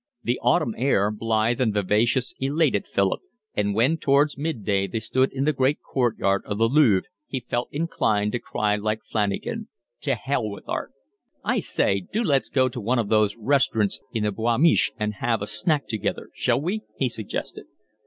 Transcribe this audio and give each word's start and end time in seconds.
The 0.23 0.39
autumn 0.41 0.73
air, 0.79 1.11
blithe 1.11 1.61
and 1.61 1.71
vivacious, 1.75 2.33
elated 2.39 2.87
Philip; 2.87 3.19
and 3.53 3.75
when 3.75 3.97
towards 3.97 4.35
mid 4.35 4.65
day 4.65 4.87
they 4.87 4.99
stood 4.99 5.31
in 5.31 5.43
the 5.45 5.53
great 5.53 5.77
court 5.83 6.17
yard 6.17 6.41
of 6.47 6.57
the 6.57 6.67
Louvre, 6.67 7.05
he 7.27 7.39
felt 7.47 7.69
inclined 7.71 8.31
to 8.31 8.39
cry 8.39 8.75
like 8.77 9.03
Flanagan: 9.05 9.67
To 9.99 10.15
hell 10.15 10.49
with 10.49 10.67
art. 10.67 10.91
"I 11.43 11.59
say, 11.59 11.99
do 12.11 12.23
let's 12.23 12.49
go 12.49 12.67
to 12.67 12.81
one 12.81 12.97
of 12.97 13.09
those 13.09 13.35
restaurants 13.37 13.99
in 14.11 14.23
the 14.23 14.31
Boul' 14.31 14.57
Mich' 14.57 14.91
and 14.99 15.13
have 15.21 15.39
a 15.39 15.45
snack 15.45 15.87
together, 15.87 16.29
shall 16.33 16.59
we?" 16.59 16.81
he 16.97 17.07
suggested. 17.07 17.65